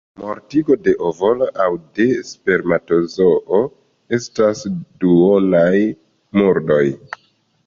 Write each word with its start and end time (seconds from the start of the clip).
Mortigo 0.19 0.75
de 0.85 0.93
ovolo 1.09 1.49
aŭ 1.65 1.67
de 1.99 2.07
spermatozoo 2.29 3.61
estas 4.19 4.65
duonaj 5.05 5.75
murdoj. 6.41 6.83